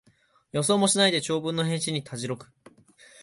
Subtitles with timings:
[0.51, 2.47] 予想もしない長文の返信にたじろぐ